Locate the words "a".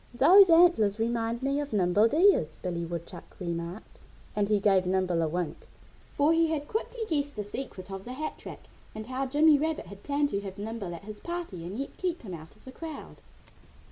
5.21-5.27